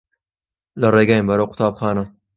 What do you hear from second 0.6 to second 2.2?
لە ڕێگاین بەرەو قوتابخانە.